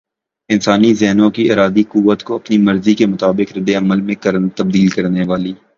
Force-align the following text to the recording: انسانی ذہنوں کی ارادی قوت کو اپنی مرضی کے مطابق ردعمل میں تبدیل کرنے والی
انسانی 0.49 0.93
ذہنوں 0.93 1.29
کی 1.31 1.51
ارادی 1.51 1.83
قوت 1.83 2.23
کو 2.23 2.35
اپنی 2.35 2.57
مرضی 2.57 2.93
کے 2.93 3.05
مطابق 3.05 3.57
ردعمل 3.57 4.01
میں 4.01 4.15
تبدیل 4.55 4.87
کرنے 4.87 5.23
والی 5.27 5.53